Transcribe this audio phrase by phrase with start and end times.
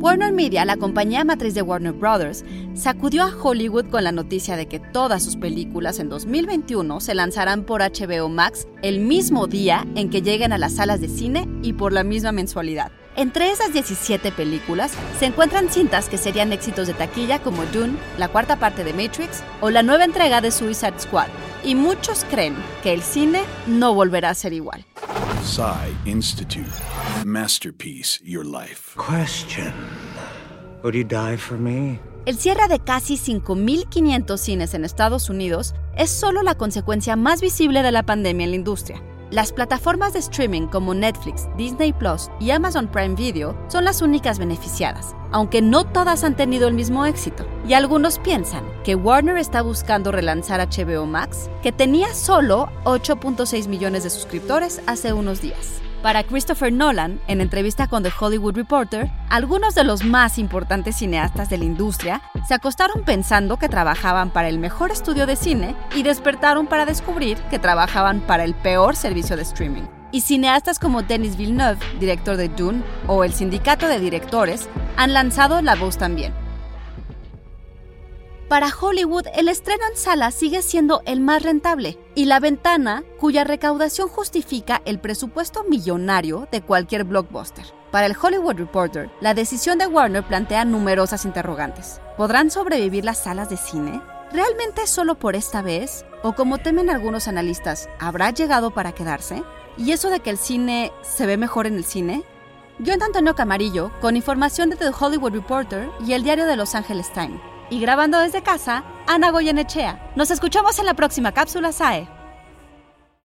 [0.00, 2.44] Warner Media, la compañía matriz de Warner Brothers,
[2.74, 7.64] sacudió a Hollywood con la noticia de que todas sus películas en 2021 se lanzarán
[7.64, 11.72] por HBO Max el mismo día en que lleguen a las salas de cine y
[11.72, 12.92] por la misma mensualidad.
[13.16, 18.28] Entre esas 17 películas se encuentran cintas que serían éxitos de taquilla como Dune, la
[18.28, 21.28] cuarta parte de Matrix o la nueva entrega de Suicide Squad.
[21.62, 24.84] Y muchos creen que el cine no volverá a ser igual.
[25.44, 26.72] Psy Institute.
[27.26, 28.96] Masterpiece, your life.
[28.96, 29.74] Question.
[30.82, 32.00] Would you die for me?
[32.24, 37.82] El cierre de casi 5.500 cines en Estados Unidos es solo la consecuencia más visible
[37.82, 39.02] de la pandemia en la industria.
[39.34, 44.38] Las plataformas de streaming como Netflix, Disney Plus y Amazon Prime Video son las únicas
[44.38, 47.44] beneficiadas, aunque no todas han tenido el mismo éxito.
[47.66, 54.04] Y algunos piensan que Warner está buscando relanzar HBO Max, que tenía solo 8.6 millones
[54.04, 55.82] de suscriptores hace unos días.
[56.04, 61.48] Para Christopher Nolan, en entrevista con The Hollywood Reporter, algunos de los más importantes cineastas
[61.48, 66.02] de la industria se acostaron pensando que trabajaban para el mejor estudio de cine y
[66.02, 69.84] despertaron para descubrir que trabajaban para el peor servicio de streaming.
[70.12, 74.68] Y cineastas como Denis Villeneuve, director de Dune, o el Sindicato de Directores,
[74.98, 76.43] han lanzado la voz también.
[78.54, 83.42] Para Hollywood, el estreno en sala sigue siendo el más rentable y la ventana cuya
[83.42, 87.64] recaudación justifica el presupuesto millonario de cualquier blockbuster.
[87.90, 92.00] Para el Hollywood Reporter, la decisión de Warner plantea numerosas interrogantes.
[92.16, 94.00] ¿Podrán sobrevivir las salas de cine?
[94.30, 96.06] ¿Realmente solo por esta vez?
[96.22, 99.42] ¿O como temen algunos analistas, habrá llegado para quedarse?
[99.76, 102.22] ¿Y eso de que el cine se ve mejor en el cine?
[102.78, 107.12] Yo, Antonio Camarillo, con información de The Hollywood Reporter y el diario de Los Angeles
[107.12, 110.12] Times y grabando desde casa, Ana Goyenechea.
[110.16, 112.13] Nos escuchamos en la próxima cápsula SAE.